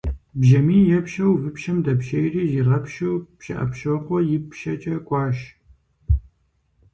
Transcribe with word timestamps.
Бжьамий 0.39 0.85
епщэу 0.97 1.39
выпщэм 1.41 1.77
дэпщейри, 1.85 2.43
зигъэпщу 2.51 3.11
Пщыӏэпщокъуэ 3.37 4.19
ипщэкӏэ 4.35 4.95
кӏуащ. 5.07 5.37